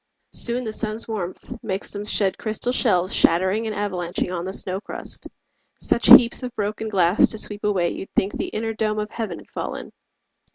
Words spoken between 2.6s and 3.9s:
shells Shattering and